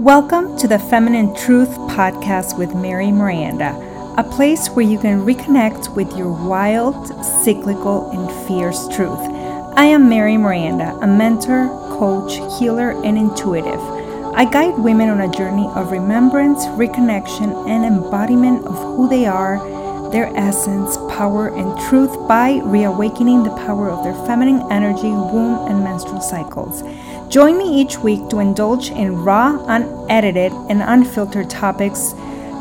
[0.00, 3.76] Welcome to the Feminine Truth Podcast with Mary Miranda,
[4.16, 9.20] a place where you can reconnect with your wild, cyclical, and fierce truth.
[9.76, 11.68] I am Mary Miranda, a mentor,
[11.98, 13.78] coach, healer, and intuitive.
[14.34, 19.58] I guide women on a journey of remembrance, reconnection, and embodiment of who they are,
[20.12, 25.84] their essence, power, and truth by reawakening the power of their feminine energy, womb, and
[25.84, 26.82] menstrual cycles.
[27.30, 32.12] Join me each week to indulge in raw, unedited, and unfiltered topics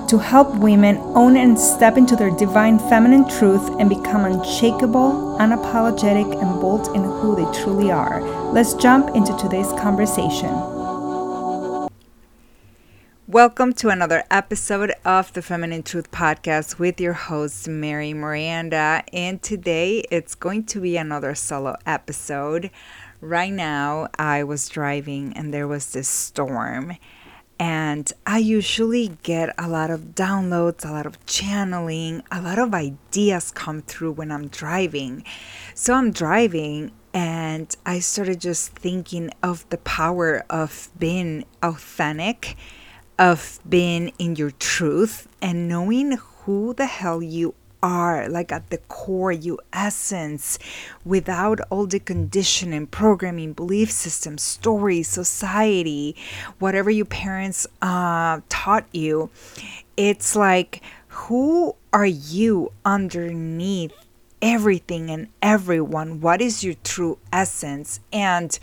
[0.07, 6.39] to help women own and step into their divine feminine truth and become unshakable, unapologetic,
[6.39, 8.21] and bold in who they truly are.
[8.51, 10.53] Let's jump into today's conversation.
[13.27, 19.03] Welcome to another episode of the Feminine Truth Podcast with your host, Mary Miranda.
[19.13, 22.71] And today it's going to be another solo episode
[23.21, 26.97] right now I was driving and there was this storm.
[27.61, 32.73] And I usually get a lot of downloads, a lot of channeling, a lot of
[32.73, 35.25] ideas come through when I'm driving.
[35.73, 42.55] So I'm driving and I started just thinking of the power of being authentic,
[43.17, 48.77] of being in your truth, and knowing who the hell you are, like at the
[48.77, 50.59] core, you essence,
[51.05, 56.15] without all the conditioning, programming, belief systems, stories, society,
[56.59, 59.29] whatever your parents uh, taught you.
[59.97, 63.93] It's like, who are you underneath
[64.41, 66.21] everything and everyone?
[66.21, 67.99] What is your true essence?
[68.13, 68.57] And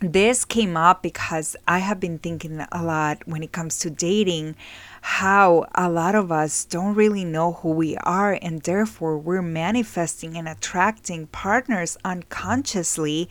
[0.00, 4.56] this came up because I have been thinking a lot when it comes to dating
[5.00, 10.36] how a lot of us don't really know who we are and therefore we're manifesting
[10.36, 13.28] and attracting partners unconsciously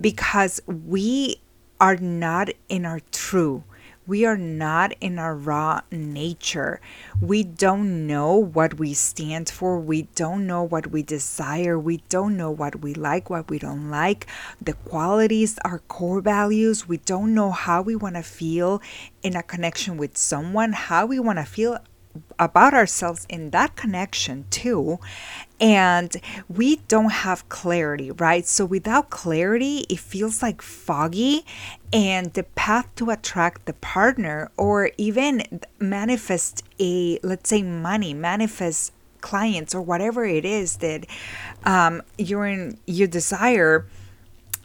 [0.00, 1.36] because we
[1.80, 3.64] are not in our true
[4.10, 6.80] we are not in our raw nature.
[7.20, 9.78] We don't know what we stand for.
[9.78, 11.78] We don't know what we desire.
[11.78, 14.26] We don't know what we like, what we don't like,
[14.60, 16.88] the qualities, our core values.
[16.88, 18.82] We don't know how we want to feel
[19.22, 21.78] in a connection with someone, how we want to feel
[22.38, 24.98] about ourselves in that connection too
[25.60, 26.16] and
[26.48, 28.46] we don't have clarity right?
[28.46, 31.44] So without clarity it feels like foggy
[31.92, 38.92] and the path to attract the partner or even manifest a let's say money manifest
[39.20, 41.06] clients or whatever it is that
[41.64, 43.86] um, you're in you desire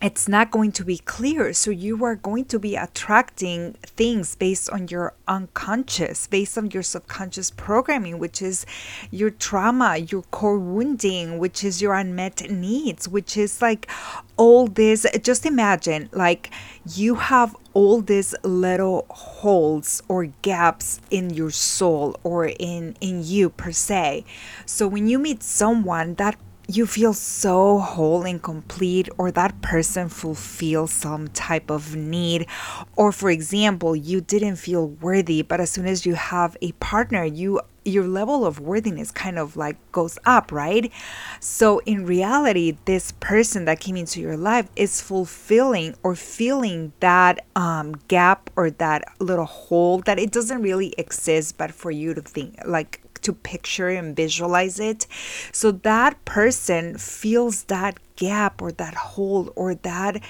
[0.01, 1.53] it's not going to be clear.
[1.53, 6.83] So you are going to be attracting things based on your unconscious, based on your
[6.83, 8.66] subconscious programming, which is
[9.09, 13.89] your trauma, your core wounding, which is your unmet needs, which is like
[14.35, 15.05] all this.
[15.22, 16.51] Just imagine like
[16.94, 23.50] you have all these little holes or gaps in your soul or in in you
[23.50, 24.25] per se.
[24.66, 26.35] So when you meet someone that
[26.68, 32.48] you feel so whole and complete or that person fulfills some type of need.
[32.96, 37.24] Or for example you didn't feel worthy but as soon as you have a partner
[37.24, 40.92] you your level of worthiness kind of like goes up right?
[41.40, 47.46] So in reality this person that came into your life is fulfilling or filling that
[47.56, 52.22] um, gap or that little hole that it doesn't really exist but for you to
[52.22, 55.08] think like to picture and visualize it.
[55.52, 60.24] So that person feels that gap or that hole or that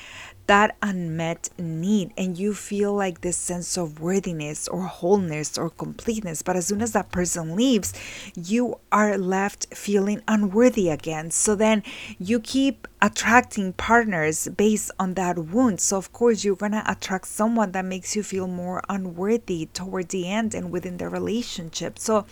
[0.47, 6.41] that unmet need and you feel like this sense of worthiness or wholeness or completeness.
[6.41, 7.93] But as soon as that person leaves
[8.35, 11.31] you are left feeling unworthy again.
[11.31, 11.83] So then
[12.19, 15.79] you keep attracting partners based on that wound.
[15.79, 20.09] So of course you're going to attract someone that makes you feel more unworthy toward
[20.09, 21.99] the end and within the relationship.
[21.99, 22.25] So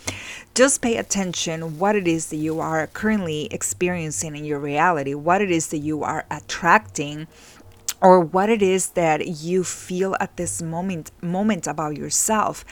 [0.54, 5.40] just pay attention what it is that you are currently experiencing in your reality what
[5.40, 7.26] it is that you are attracting
[8.04, 12.62] or what it is that you feel at this moment moment about yourself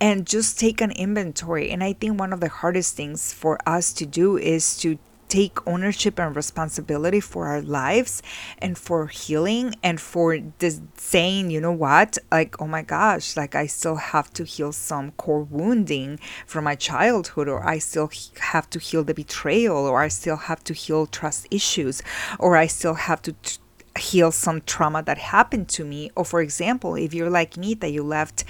[0.00, 1.70] and just take an inventory.
[1.70, 4.98] And i think one of the hardest things for us to do is to
[5.28, 8.22] take ownership and responsibility for our lives
[8.56, 12.16] and for healing and for this saying you know what?
[12.32, 16.76] Like oh my gosh like i still have to heal some core wounding from my
[16.76, 18.10] childhood or i still
[18.52, 22.02] have to heal the betrayal or i still have to heal trust issues
[22.38, 23.58] or i still have to t-
[23.98, 26.10] heal some trauma that happened to me.
[26.14, 28.44] Or, for example, if you're like me, that you left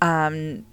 [0.00, 0.64] um,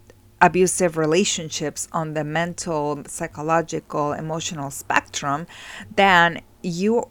[0.42, 5.48] abusive relationships on the mental, psychological, emotional spectrum,
[5.96, 7.10] then you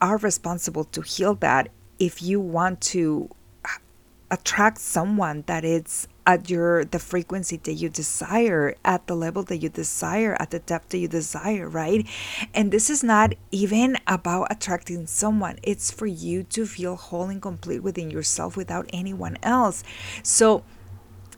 [0.00, 1.68] are responsible to heal that
[1.98, 3.28] if you want to
[4.30, 9.56] attract someone that is at your the frequency that you desire at the level that
[9.56, 12.06] you desire at the depth that you desire right?
[12.54, 15.58] And this is not even about attracting someone.
[15.62, 19.82] It's for you to feel whole and complete within yourself without anyone else.
[20.22, 20.62] So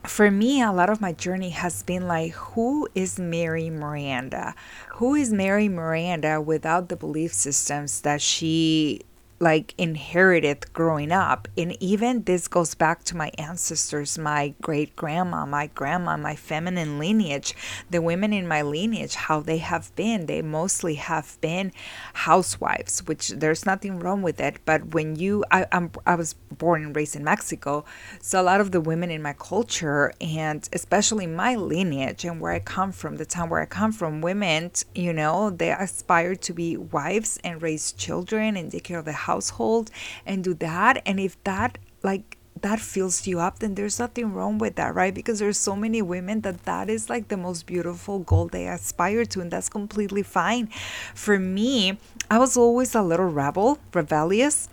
[0.04, 4.54] for me, a lot of my journey has been like, who is Mary Miranda?
[4.94, 9.02] Who is Mary Miranda without the belief systems that she
[9.42, 11.48] like inherited growing up.
[11.58, 17.00] And even this goes back to my ancestors, my great grandma, my grandma, my feminine
[17.00, 17.52] lineage,
[17.90, 20.26] the women in my lineage, how they have been.
[20.26, 21.72] They mostly have been
[22.14, 24.58] housewives, which there's nothing wrong with it.
[24.64, 27.84] But when you, I, I'm, I was born and raised in Mexico,
[28.20, 32.52] so a lot of the women in my culture, and especially my lineage and where
[32.52, 36.52] I come from, the town where I come from, women, you know, they aspire to
[36.52, 39.90] be wives and raise children and take care of the house household
[40.26, 40.94] and do that.
[41.06, 45.14] And if that like that fills you up then there's nothing wrong with that right?
[45.14, 49.24] Because there's so many women that that is like the most beautiful goal they aspire
[49.32, 50.66] to and that's completely fine.
[51.14, 51.98] For me
[52.30, 54.68] i was always a little rebel rebellious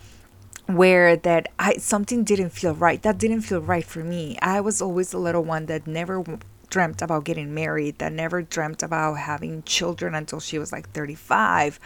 [0.79, 3.01] where that i something didn't feel right.
[3.01, 4.37] That didn't feel right for me.
[4.55, 6.23] I was always a little one that never
[6.69, 11.79] dreamt about getting married that never dreamt about having children until she was like 35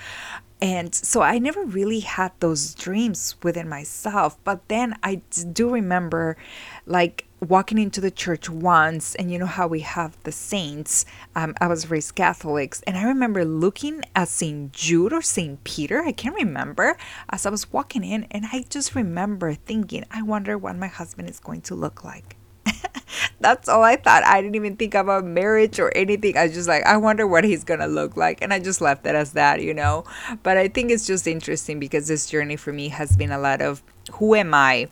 [0.63, 4.42] and so I never really had those dreams within myself.
[4.45, 5.15] But then I
[5.51, 6.38] do remember
[6.86, 11.06] like walking into the church once, and you know how we have the saints.
[11.36, 14.71] Um, I was raised Catholics, and I remember looking at St.
[14.71, 15.62] Jude or St.
[15.65, 16.95] Peter, I can't remember,
[17.30, 21.30] as I was walking in, and I just remember thinking, I wonder what my husband
[21.30, 22.38] is going to look like.
[23.39, 24.24] That's all I thought.
[24.25, 26.38] I didn't even think about marriage or anything.
[26.38, 28.42] I was just like, I wonder what he's gonna look like.
[28.42, 30.06] And I just left it as that, you know.
[30.44, 33.62] But I think it's just interesting because this journey for me has been a lot
[33.62, 33.83] of
[34.13, 34.89] who am I?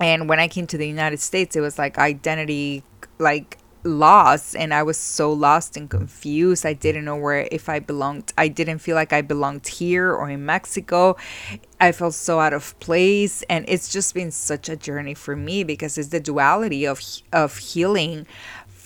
[0.00, 2.82] And when I came to the United States, it was like identity,
[3.18, 6.64] like lost and I was so lost and confused.
[6.64, 8.32] I didn't know where if I belonged.
[8.38, 11.16] I didn't feel like I belonged here or in Mexico.
[11.80, 15.64] I felt so out of place and it's just been such a journey for me
[15.64, 17.00] because it's the duality of
[17.32, 18.26] of healing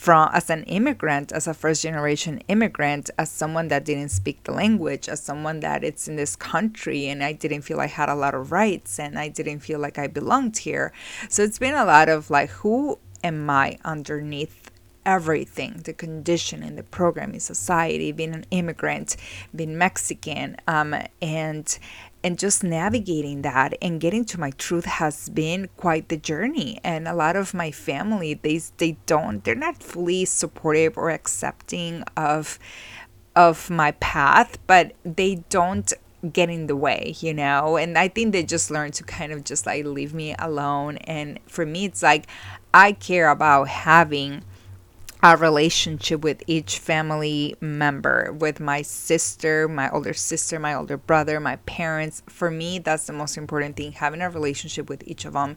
[0.06, 4.52] from as an immigrant, as a first generation immigrant, as someone that didn't speak the
[4.52, 8.14] language, as someone that it's in this country and I didn't feel I had a
[8.14, 10.92] lot of rights and I didn't feel like I belonged here.
[11.28, 14.65] So it's been a lot of like who am I underneath
[15.06, 15.80] everything.
[15.84, 19.16] The conditioning, the programming, society, being an immigrant,
[19.54, 21.78] being Mexican, um, and
[22.26, 26.80] and just navigating that and getting to my truth has been quite the journey.
[26.82, 32.02] And a lot of my family they they don't they're not fully supportive or accepting
[32.16, 32.58] of
[33.36, 35.92] of my path but they don't
[36.32, 37.76] get in the way you know?
[37.76, 40.96] And i think they just learn to kind of just like leave me alone.
[40.98, 42.26] And for me it's like
[42.74, 44.42] i care about having
[45.22, 51.40] a relationship with each family member, with my sister, my older sister, my older brother,
[51.40, 52.22] my parents.
[52.28, 55.56] For me, that's the most important thing having a relationship with each of them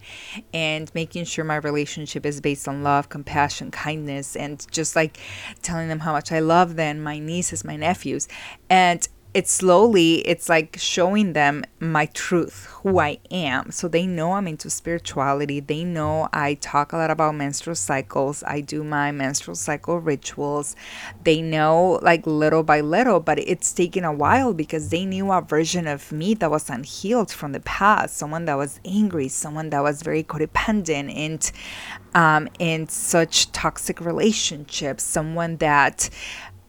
[0.54, 5.20] and making sure my relationship is based on love, compassion, kindness, and just like
[5.62, 8.28] telling them how much I love them, my nieces, my nephews.
[8.70, 13.72] And it's slowly it's like showing them my truth who i am.
[13.72, 15.60] So they know i'm into spirituality.
[15.60, 18.44] They know i talk a lot about menstrual cycles.
[18.48, 20.76] I do my menstrual cycle rituals.
[21.24, 25.42] They know like little by little but it's taken a while because they knew a
[25.42, 29.84] version of me that was unhealed from the past someone that was angry someone that
[29.84, 31.52] was very codependent and
[32.16, 36.10] um, in such toxic relationships someone that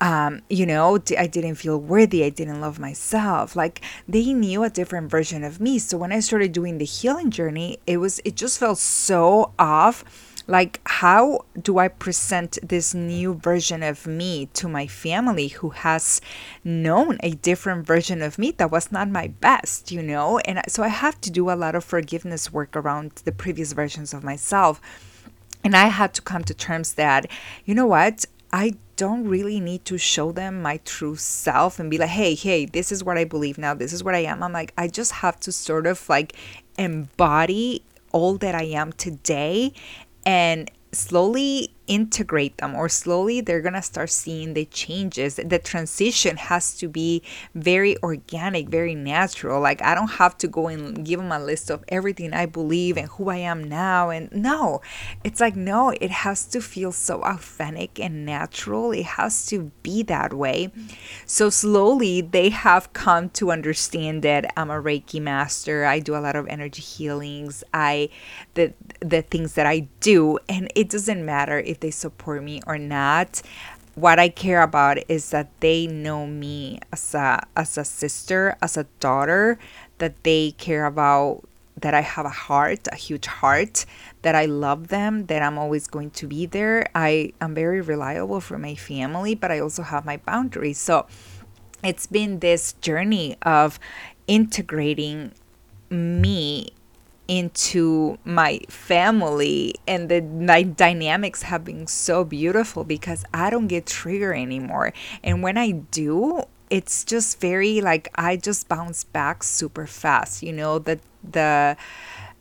[0.00, 2.24] um, you know, I didn't feel worthy.
[2.24, 3.54] I didn't love myself.
[3.54, 5.78] Like they knew a different version of me.
[5.78, 10.04] So when I started doing the healing journey, it was, it just felt so off.
[10.46, 16.20] Like, how do I present this new version of me to my family who has
[16.64, 20.38] known a different version of me that was not my best, you know?
[20.40, 24.12] And so I have to do a lot of forgiveness work around the previous versions
[24.12, 24.80] of myself.
[25.62, 27.30] And I had to come to terms that,
[27.64, 28.24] you know what?
[28.52, 32.66] I don't really need to show them my true self and be like, hey, hey,
[32.66, 33.74] this is what I believe now.
[33.74, 34.42] This is what I am.
[34.42, 36.34] I'm like, I just have to sort of like
[36.76, 39.72] embody all that I am today
[40.26, 45.40] and slowly integrate them or slowly they're going to start seeing the changes.
[45.44, 47.22] The transition has to be
[47.56, 49.60] very organic very natural.
[49.60, 52.96] Like i don't have to go and give them a list of everything i believe
[52.96, 54.80] and who i am now and no
[55.24, 58.92] it's like no it has to feel so authentic and natural.
[58.92, 60.70] It has to be that way.
[61.26, 65.84] So slowly they have come to understand that i'm a reiki master.
[65.84, 67.64] I do a lot of energy healings.
[67.74, 68.10] I
[68.54, 72.78] the the things that i do and it doesn't matter if they support me or
[72.78, 73.42] not
[73.94, 78.76] what I care about is that they know me as a as a sister, as
[78.76, 79.58] a daughter,
[79.98, 81.42] that they care about
[81.76, 83.86] that I have a heart, a huge heart,
[84.22, 86.86] that I love them, that I'm always going to be there.
[86.94, 90.78] I am very reliable for my family, but I also have my boundaries.
[90.78, 91.06] So
[91.82, 93.78] it's been this journey of
[94.26, 95.32] integrating
[95.88, 96.70] me
[97.30, 104.36] into my family and the dynamics have been so beautiful because I don't get triggered
[104.36, 104.92] anymore.
[105.22, 110.42] And when I do, it's just very like I just bounce back super fast.
[110.42, 111.76] You know, the the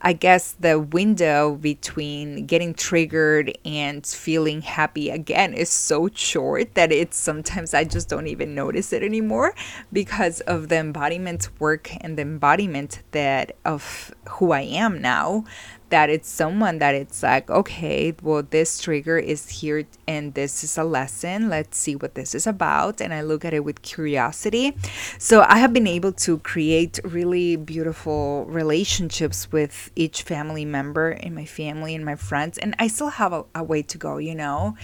[0.02, 6.94] I guess the window between getting triggered and feeling happy again is so short that
[6.94, 9.54] it's sometimes I just don't even notice it anymore
[9.92, 15.44] because of the embodiment work and the embodiment that of who I am now
[15.90, 20.78] that it's someone that it's like, okay, well, this trigger is here and this is
[20.78, 21.50] a lesson.
[21.50, 23.02] Let's see what this is about.
[23.02, 24.76] And I look at it with curiosity.
[25.18, 31.34] So I have been able to create really beautiful relationships with each family member in
[31.36, 32.58] my family and my friends.
[32.58, 34.76] And I still have a, a way to go, you know?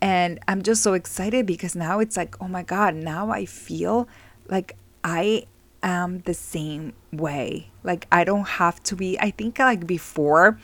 [0.00, 4.08] And I'm just so excited because now it's like, oh my God, now I feel
[4.48, 5.46] like I
[5.84, 7.70] am the same way.
[7.82, 10.58] Like I don't have to be I think like before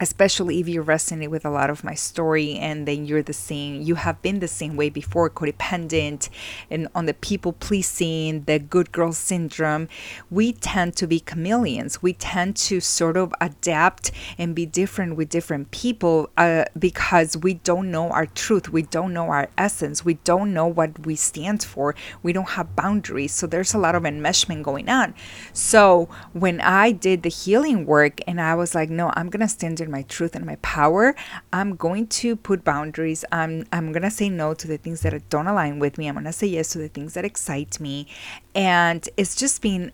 [0.00, 3.82] especially if you resonate with a lot of my story and then you're the same
[3.82, 6.28] you have been the same way before codependent
[6.70, 9.88] and on the people pleasing the good girl syndrome.
[10.30, 12.02] We tend to be chameleons.
[12.02, 17.54] We tend to sort of adapt and be different with different people uh, because we
[17.54, 18.70] don't know our truth.
[18.70, 20.04] We don't know our essence.
[20.04, 21.94] We don't know what we stand for.
[22.22, 23.32] We don't have boundaries.
[23.32, 25.14] So there's a lot of enmeshment going on.
[25.52, 29.80] So when i did the healing work and i was like no i'm gonna stand
[29.80, 31.14] in my truth and my power,
[31.52, 33.24] I'm going to put boundaries.
[33.32, 36.08] I'm I'm gonna say no to the things that don't align with me.
[36.08, 38.06] I'm gonna say yes to the things that excite me,
[38.54, 39.92] and it's just been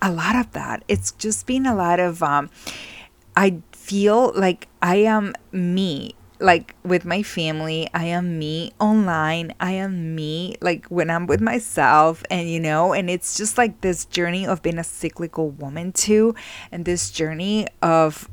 [0.00, 0.84] a lot of that.
[0.88, 2.22] It's just been a lot of.
[2.22, 2.50] Um,
[3.36, 9.72] I feel like I am me like with my family i am me online i
[9.72, 14.04] am me like when i'm with myself and you know and it's just like this
[14.04, 16.34] journey of being a cyclical woman too
[16.70, 18.28] and this journey of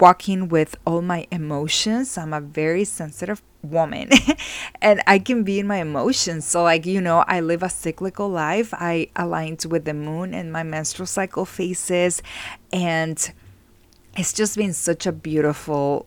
[0.00, 2.18] walking with all my emotions.
[2.18, 4.10] I'm a very sensitive woman
[4.82, 6.44] and I can be in my emotions.
[6.44, 8.72] So, like, you know, I live a cyclical life.
[8.74, 12.22] I aligned with the moon and my menstrual cycle phases.
[12.72, 13.32] And
[14.16, 16.06] it's just been such a beautiful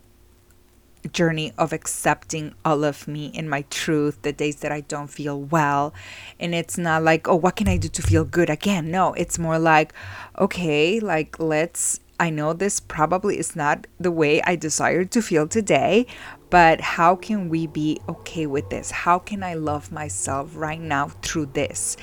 [1.14, 5.40] journey of accepting all of me in my truth, the days that I don't feel
[5.40, 5.94] well.
[6.40, 8.92] And it's not like, oh, what can I do to feel good again?
[8.92, 9.94] No, it's more like,
[10.38, 15.48] okay, like, let's I know this probably is not the way I desire to feel
[15.48, 16.06] today,
[16.50, 18.92] but how can we be okay with this?
[18.92, 21.96] How can I love myself right now through this?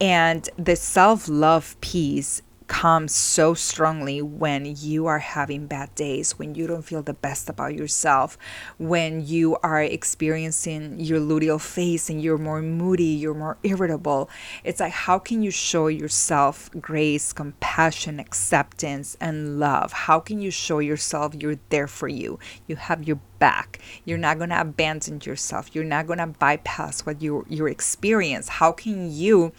[0.00, 6.54] And the self love piece comes so strongly when you are having bad days, when
[6.54, 8.38] you don't feel the best about yourself,
[8.78, 14.30] when you are experiencing your luteal phase and you're more moody, you're more irritable.
[14.62, 19.92] It's like, how can you show yourself grace, compassion, acceptance, and love?
[19.92, 22.38] How can you show yourself you're there for you?
[22.66, 23.80] You have your back.
[24.04, 25.74] You're not going to abandon yourself.
[25.74, 28.48] You're not going to bypass what you, you experience.
[28.48, 29.52] How can you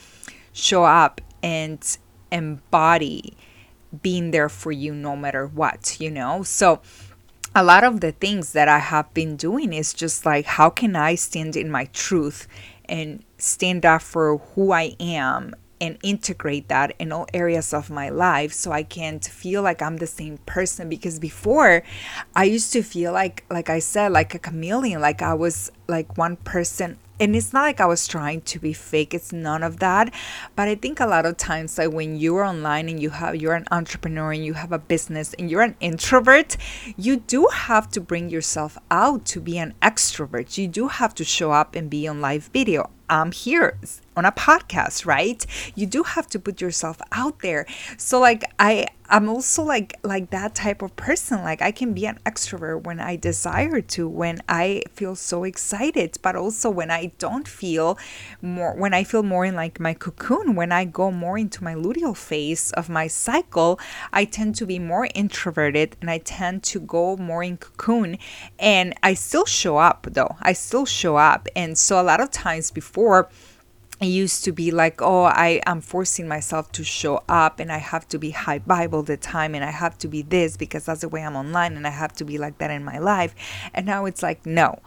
[0.53, 1.97] show up and
[2.31, 3.35] embody
[4.01, 6.43] being there for you no matter what, you know?
[6.43, 6.81] So,
[7.57, 10.95] a lot of the things that I have been doing is just like, how can
[10.95, 12.49] I stand in my truth
[12.89, 18.09] and stand up for who I am and integrate that in all areas of my
[18.09, 21.83] life so I can't feel like I'm the same person because before
[22.35, 26.17] I used to feel like like I said like a chameleon like I was like
[26.17, 29.13] one person and it's not like I was trying to be fake.
[29.13, 30.13] It's none of that.
[30.55, 33.53] But I think a lot of times, like when you're online and you have you're
[33.53, 36.57] an entrepreneur and you have a business and you're an introvert,
[36.97, 40.57] you do have to bring yourself out to be an extrovert.
[40.57, 42.89] You do have to show up and be on live video.
[43.09, 43.77] I'm here
[44.17, 45.45] on a podcast, right?
[45.75, 47.65] You do have to put yourself out there.
[47.97, 51.43] So like I I'm also like like that type of person.
[51.43, 56.17] Like I can be an extrovert when I desire to, when I feel so excited,
[56.21, 57.97] but also when I don't feel
[58.41, 61.75] more when I feel more in like my cocoon, when I go more into my
[61.75, 63.79] luteal phase of my cycle,
[64.11, 68.17] I tend to be more introverted and I tend to go more in cocoon
[68.59, 70.35] and I still show up though.
[70.41, 71.47] I still show up.
[71.55, 73.29] And so a lot of times before
[74.01, 77.77] it used to be like, oh, I am forcing myself to show up and I
[77.77, 81.01] have to be high Bible the time and I have to be this because that's
[81.01, 83.33] the way I'm online and I have to be like that in my life.
[83.73, 84.79] And now it's like, no.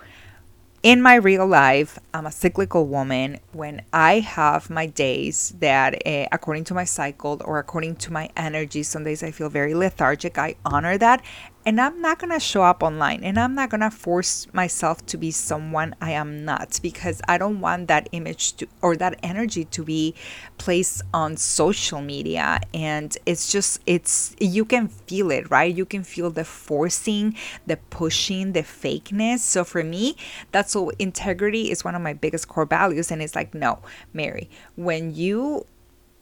[0.82, 3.40] In my real life, I'm a cyclical woman.
[3.52, 8.30] When I have my days that, uh, according to my cycle or according to my
[8.36, 11.24] energy, some days I feel very lethargic, I honor that
[11.68, 15.04] and I'm not going to show up online and I'm not going to force myself
[15.04, 19.18] to be someone I am not because I don't want that image to or that
[19.22, 20.14] energy to be
[20.56, 25.74] placed on social media and it's just it's you can feel it, right?
[25.74, 29.40] You can feel the forcing, the pushing, the fakeness.
[29.40, 30.16] So for me,
[30.52, 33.80] that's what integrity is one of my biggest core values and it's like no,
[34.14, 35.66] Mary, when you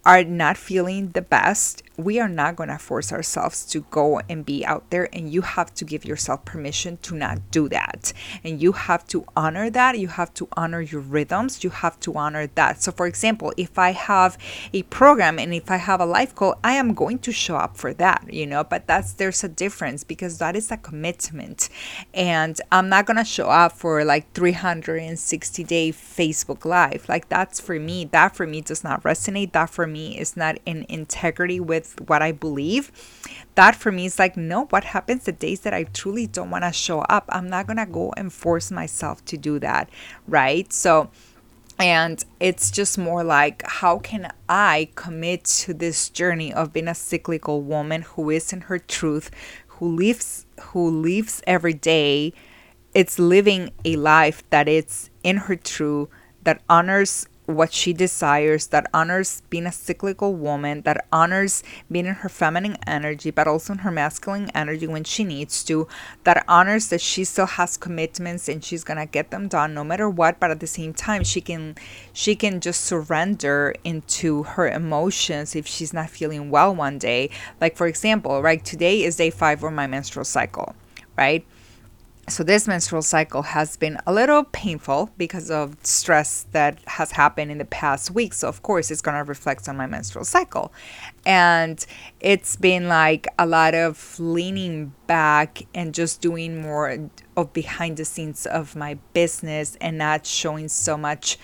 [0.06, 4.44] are not feeling the best we are not going to force ourselves to go and
[4.44, 8.12] be out there and you have to give yourself permission to not do that.
[8.44, 12.14] And you have to honor that you have to honor your rhythms you have to
[12.14, 12.82] honor that.
[12.82, 14.36] So for example if i have
[14.72, 17.76] a program and if i have a life goal i am going to show up
[17.76, 21.68] for that you know but that's there's a difference because that is a commitment.
[22.12, 27.08] And i'm not going to show up for like 360 day facebook live.
[27.08, 30.58] Like that's for me that for me does not resonate that for me is not
[30.66, 32.90] in integrity with with what I believe,
[33.54, 36.64] that for me is like, no, what happens the days that I truly don't want
[36.64, 37.24] to show up?
[37.28, 39.90] I'm not going to go and force myself to do that,
[40.26, 40.72] right?
[40.72, 41.10] So,
[41.78, 46.94] and it's just more like, how can I commit to this journey of being a
[46.94, 49.30] cyclical woman who is in her truth,
[49.66, 52.32] who lives, who lives every day?
[52.94, 56.08] It's living a life that it's in her true,
[56.44, 62.14] that honors what she desires, that honors being a cyclical woman, that honors being in
[62.14, 65.88] her feminine energy, but also in her masculine energy when she needs to,
[66.24, 70.10] that honors that she still has commitments and she's gonna get them done no matter
[70.10, 71.74] what, but at the same time she can
[72.12, 77.30] she can just surrender into her emotions if she's not feeling well one day.
[77.60, 80.74] Like for example, right, today is day five of my menstrual cycle,
[81.16, 81.46] right?
[82.28, 87.52] So this menstrual cycle has been a little painful because of stress that has happened
[87.52, 88.34] in the past week.
[88.34, 90.72] So of course it's going to reflect on my menstrual cycle.
[91.24, 91.84] And
[92.18, 98.04] it's been like a lot of leaning back and just doing more of behind the
[98.04, 101.38] scenes of my business and not showing so much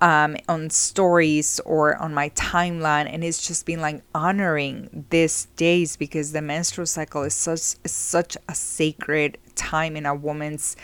[0.00, 5.96] um, on stories or on my timeline and it's just been like honoring these days
[5.96, 10.76] because the menstrual cycle is such such a sacred time in a woman's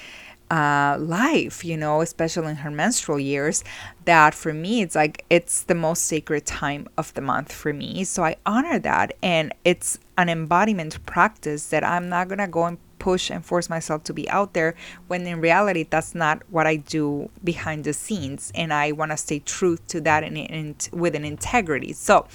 [0.51, 3.65] uh, life, you know, especially in her menstrual years,
[4.05, 8.05] that for me, it's like it's the most sacred time of the month for me.
[8.05, 9.17] So I honor that.
[9.23, 13.69] And it's an embodiment practice that I'm not going to go and push and force
[13.69, 14.75] myself to be out there
[15.09, 18.53] when in reality, that's not what I do behind the scenes.
[18.55, 21.93] And I want to stay true to that and, and with an integrity.
[21.93, 22.27] So,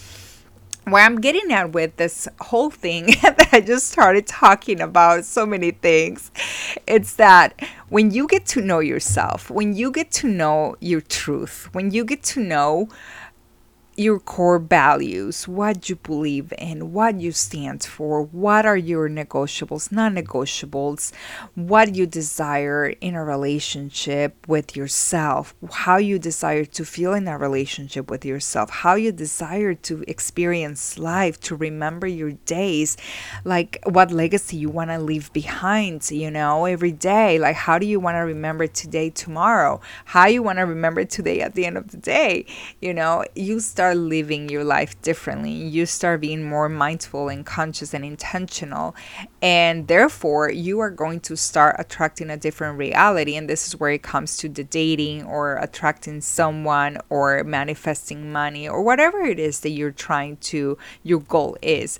[0.85, 5.45] where I'm getting at with this whole thing that I just started talking about so
[5.45, 6.31] many things,
[6.87, 11.69] it's that when you get to know yourself, when you get to know your truth,
[11.73, 12.89] when you get to know
[13.97, 19.91] your core values, what you believe in, what you stand for, what are your negotiables,
[19.91, 21.11] non negotiables,
[21.55, 27.37] what you desire in a relationship with yourself, how you desire to feel in a
[27.37, 32.95] relationship with yourself, how you desire to experience life, to remember your days,
[33.43, 37.37] like what legacy you want to leave behind, you know, every day.
[37.37, 39.81] Like, how do you want to remember today, tomorrow?
[40.05, 42.45] How you want to remember today at the end of the day?
[42.79, 45.49] You know, you start start living your life differently.
[45.51, 48.95] You start being more mindful and conscious and intentional.
[49.41, 53.35] And therefore, you are going to start attracting a different reality.
[53.35, 58.69] And this is where it comes to the dating or attracting someone or manifesting money
[58.69, 61.97] or whatever it is that you're trying to, your goal is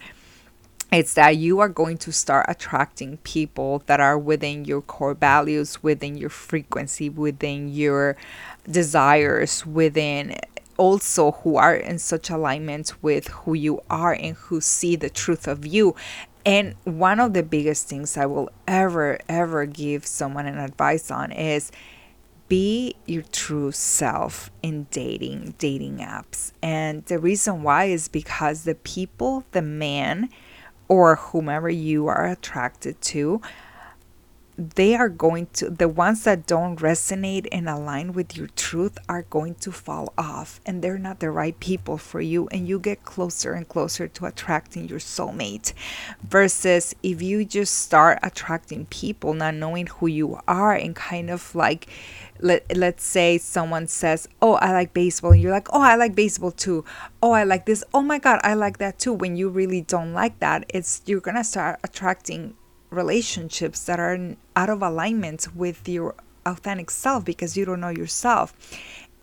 [0.91, 5.81] it's that you are going to start attracting people that are within your core values,
[5.81, 8.17] within your frequency, within your
[8.69, 10.35] desires, within
[10.81, 15.47] also who are in such alignment with who you are and who see the truth
[15.47, 15.95] of you.
[16.43, 21.31] And one of the biggest things I will ever, ever give someone an advice on
[21.31, 21.71] is
[22.47, 26.51] be your true self in dating, dating apps.
[26.63, 30.29] And the reason why is because the people, the man
[30.87, 33.39] or whomever you are attracted to
[34.69, 39.23] they are going to the ones that don't resonate and align with your truth are
[39.23, 43.03] going to fall off and they're not the right people for you and you get
[43.03, 45.73] closer and closer to attracting your soulmate
[46.23, 51.55] versus if you just start attracting people not knowing who you are and kind of
[51.55, 51.87] like
[52.39, 56.15] let, let's say someone says oh i like baseball and you're like oh i like
[56.15, 56.83] baseball too.
[57.21, 57.83] Oh i like this.
[57.93, 59.13] Oh my god i like that too.
[59.13, 62.55] When you really don't like that it's you're gonna start attracting
[62.91, 66.13] relationships that are out of alignment with your
[66.45, 68.53] authentic self because you don't know yourself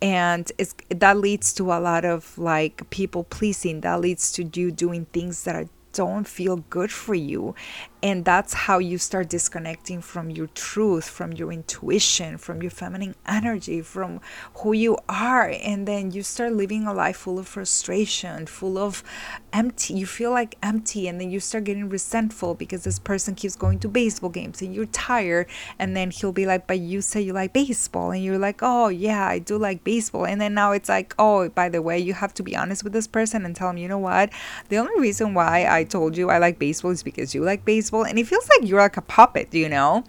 [0.01, 0.51] and
[0.89, 5.43] that leads to a lot of like people pleasing that leads to you doing things
[5.43, 7.55] that are don't feel good for you.
[8.01, 13.13] And that's how you start disconnecting from your truth, from your intuition, from your feminine
[13.27, 14.21] energy, from
[14.55, 15.49] who you are.
[15.49, 19.03] And then you start living a life full of frustration, full of
[19.51, 19.95] empty.
[19.95, 21.09] You feel like empty.
[21.09, 24.73] And then you start getting resentful because this person keeps going to baseball games and
[24.73, 25.47] you're tired.
[25.77, 28.11] And then he'll be like, But you say you like baseball.
[28.11, 30.25] And you're like, Oh, yeah, I do like baseball.
[30.25, 32.93] And then now it's like, Oh, by the way, you have to be honest with
[32.93, 34.29] this person and tell him, You know what?
[34.69, 37.88] The only reason why I told you I like baseball is because you like baseball.
[37.91, 40.03] And it feels like you're like a puppet, you know?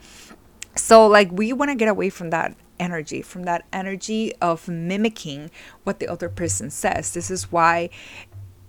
[0.76, 5.50] So, like, we want to get away from that energy, from that energy of mimicking
[5.84, 7.12] what the other person says.
[7.12, 7.90] This is why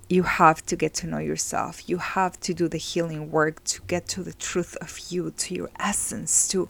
[0.09, 1.87] you have to get to know yourself.
[1.87, 5.55] You have to do the healing work to get to the truth of you, to
[5.55, 6.67] your essence, to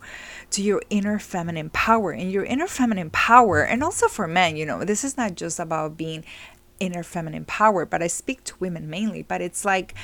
[0.52, 2.12] to your inner feminine power.
[2.12, 5.60] And your inner feminine power, and also for men, you know, this is not just
[5.60, 6.24] about being
[6.80, 9.96] inner feminine power, but I speak to women mainly, but it's like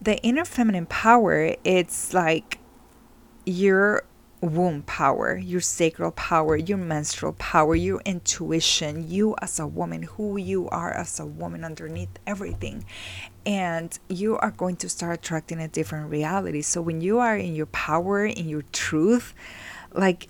[0.00, 2.58] the inner feminine power, it's like
[3.44, 4.04] your
[4.40, 10.38] womb power, your sacral power, your menstrual power, your intuition, you as a woman, who
[10.38, 12.84] you are as a woman underneath everything.
[13.44, 16.62] And you are going to start attracting a different reality.
[16.62, 19.34] So when you are in your power, in your truth,
[19.92, 20.28] like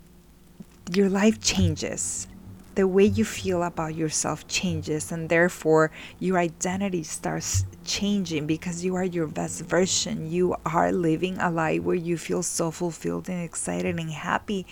[0.92, 2.26] your life changes
[2.74, 8.94] the way you feel about yourself changes and therefore your identity starts changing because you
[8.94, 10.30] are your best version.
[10.30, 14.66] You are living a life where you feel so fulfilled and excited and happy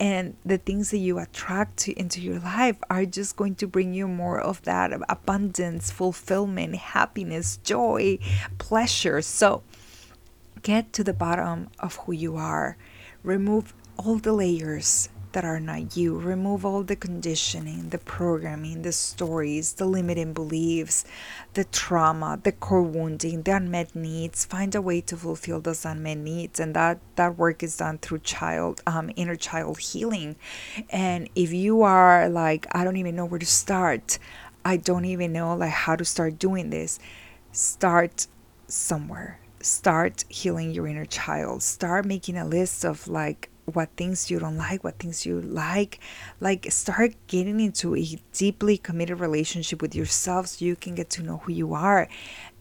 [0.00, 3.94] and the things that you attract to, into your life are just going to bring
[3.94, 8.18] you more of that abundance fulfillment happiness joy
[8.58, 9.20] pleasure.
[9.22, 9.62] So
[10.62, 12.76] get to the bottom of who you are.
[13.22, 16.18] Remove all the layers that are not you.
[16.18, 21.04] Remove all the conditioning, the programming, the stories, the limiting beliefs,
[21.52, 24.44] the trauma, the core wounding, the unmet needs.
[24.44, 28.20] Find a way to fulfill those unmet needs, and that that work is done through
[28.20, 30.36] child, um, inner child healing.
[30.88, 34.18] And if you are like, I don't even know where to start,
[34.64, 36.98] I don't even know like how to start doing this.
[37.52, 38.26] Start
[38.66, 44.38] somewhere start healing your inner child start making a list of like what things you
[44.38, 46.00] don't like, what things you like.
[46.40, 51.22] Like, start getting into a deeply committed relationship with yourself so you can get to
[51.22, 52.08] know who you are.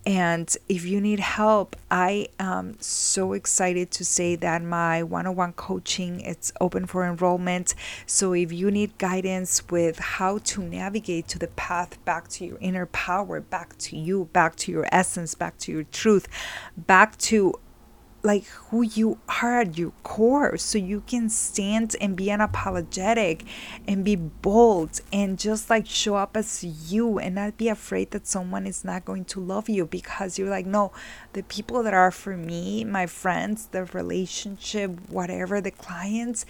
[0.06, 6.20] And if you need help, I am so excited to say that my one-on-one coaching
[6.20, 7.74] it's open for enrollment.
[8.06, 12.58] So if you need guidance with how to navigate to the path back to your
[12.60, 16.28] inner power, back to you, back to your essence, back to your truth,
[16.76, 17.54] back to
[18.24, 20.58] like who you are at your core.
[20.58, 23.46] So you can stand and be unapologetic
[23.88, 28.26] and be bold and just like show up as you and not be afraid that
[28.26, 30.92] someone is not going to love you because you're like no
[31.34, 36.46] the people that are for me my friends the relationship whatever the clients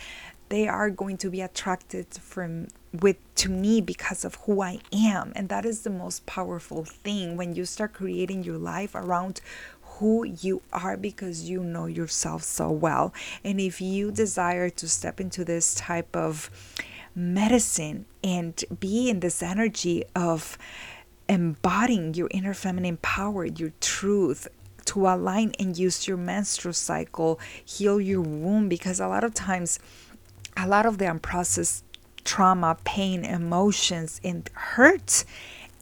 [0.50, 5.34] they are going to be attracted from with to me because of who I am.
[5.36, 9.42] And that is the most powerful thing when you start creating your life around
[10.00, 13.14] who you are because you know yourself so well.
[13.44, 16.50] And if you desire to step into this type of
[17.16, 20.58] medicine and be in this energy of
[21.30, 24.48] embodying your inner feminine power, your truth,
[24.86, 29.80] to align and use your menstrual cycle, heal your womb, because a lot of times,
[30.58, 31.84] a lot of the unprocessed
[32.24, 35.24] trauma, pain, emotions, and hurt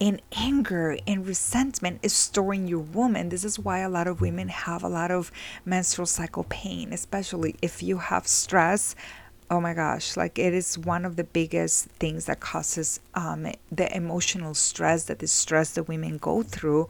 [0.02, 3.16] and anger and resentment is storing your womb.
[3.16, 5.32] And this is why a lot of women have a lot of
[5.64, 8.96] menstrual cycle pain, especially if you have stress,
[9.52, 13.96] oh my gosh like it is one of the biggest things that causes um, the
[13.96, 16.88] emotional stress that the stress that women go through.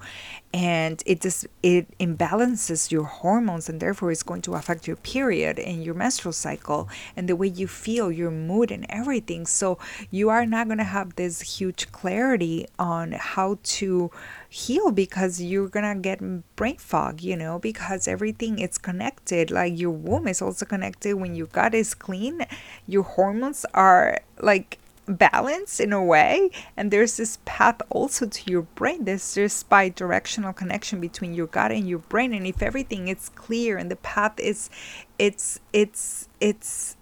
[0.53, 5.59] And it just it imbalances your hormones and therefore it's going to affect your period
[5.59, 9.45] and your menstrual cycle and the way you feel your mood and everything.
[9.45, 9.77] So
[10.09, 14.11] you are not going to have this huge clarity on how to
[14.53, 16.19] heal because you're gonna get
[16.57, 19.49] brain fog you know because everything is connected.
[19.49, 21.15] Like your womb is also connected.
[21.15, 22.45] When your gut is clean
[22.85, 26.51] your hormones are like balanced in a way.
[26.75, 29.05] And there's this path also to your brain.
[29.05, 32.33] There's this bi-directional connection between your gut and your brain.
[32.33, 34.69] And if everything is clear and the path is
[35.17, 36.97] it's it's it's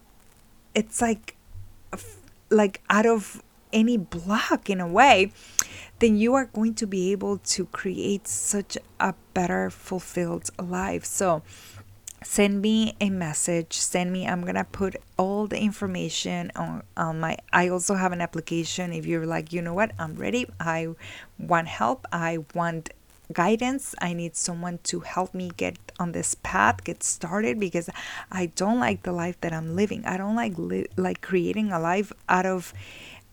[0.75, 1.35] it's like
[2.51, 5.31] like out of any block in a way
[5.99, 11.05] then you are going to be able to create such a better fulfilled life.
[11.05, 11.43] So
[12.23, 13.73] send me a message.
[13.73, 18.21] Send me i'm gonna put all the information on, on my i also have an
[18.21, 18.93] application.
[18.93, 19.91] If you're like you know what?
[19.99, 20.47] I'm ready.
[20.59, 20.89] I
[21.37, 22.05] want help.
[22.11, 22.91] I want
[23.31, 23.93] guidance.
[24.01, 27.89] I need someone to help me get on this path get started because
[28.31, 30.05] i don't like the life that i'm living.
[30.05, 32.73] I don't like li- like creating a life out of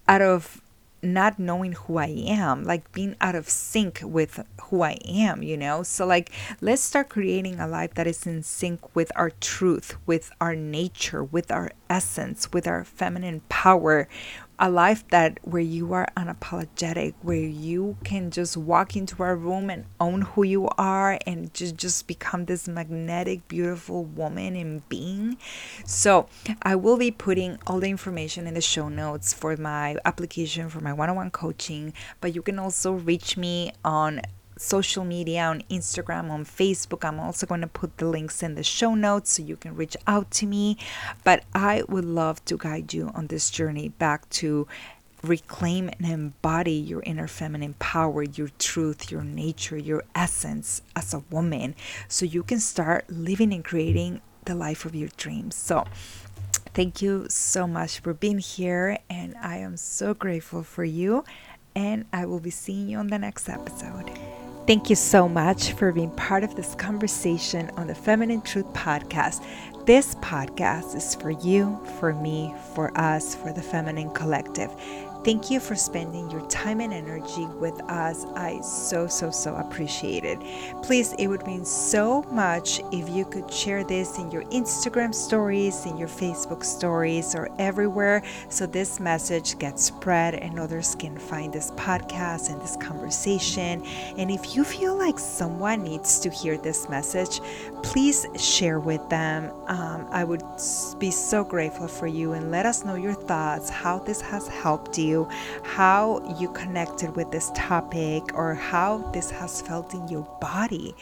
[0.09, 0.61] out of
[1.03, 5.57] not knowing who I am, like being out of sync with who I am, you
[5.57, 5.83] know?
[5.83, 10.31] So, like, let's start creating a life that is in sync with our truth, with
[10.41, 14.09] our nature, with our essence, with our feminine power,
[14.59, 19.71] a life that where you are unapologetic where you can just walk into a room
[19.71, 25.37] and own who you are and just just become this magnetic beautiful woman and being.
[25.85, 26.29] So
[26.62, 30.81] i will be putting all the information in the show notes for my application for
[30.81, 34.21] my one-on-one coaching but you can also reach me on
[34.57, 37.05] social media on Instagram, on Facebook.
[37.05, 39.97] I'm also going to put the links in the show notes so you can reach
[40.07, 40.79] out to me.
[41.25, 44.66] But I would love to guide you on this journey back to
[45.23, 51.23] reclaim and embody your inner feminine power, your truth, your nature, your essence as a
[51.31, 51.75] woman
[52.09, 55.55] so you can start living and creating the life of your dreams.
[55.57, 55.85] So,
[56.75, 61.25] thank you so much for being here, and I am so grateful for you.
[61.75, 64.11] And I will be seeing you on the next episode.
[64.66, 69.44] Thank you so much for being part of this conversation on the Feminine Truth Podcast.
[69.85, 74.74] This podcast is for you, for me, for us, for the Feminine Collective.
[75.27, 78.25] Thank you for spending your time and energy with us.
[78.37, 80.39] I so, so, so appreciate it.
[80.85, 85.85] Please, it would mean so much if you could share this in your Instagram stories,
[85.85, 91.53] in your Facebook stories, or everywhere so this message gets spread and others can find
[91.53, 93.85] this podcast and this conversation.
[94.17, 97.41] And if you feel like someone needs to hear this message,
[97.83, 99.51] please share with them.
[99.67, 100.45] Um, I would
[101.01, 104.97] be so grateful for you and let us know your thoughts, how this has helped
[104.97, 105.15] you
[105.62, 110.94] how you connected with this topic, or how this has felt in your body.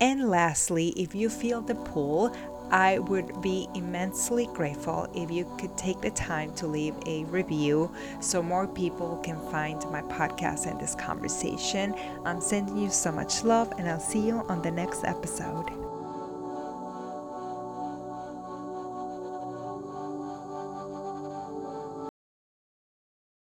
[0.00, 2.34] And lastly, if you feel the pull,
[2.72, 7.92] I would be immensely grateful if you could take the time to leave a review
[8.20, 11.94] so more people can find my podcast and this conversation.
[12.24, 15.89] I'm sending you so much love, and I'll see you on the next episode.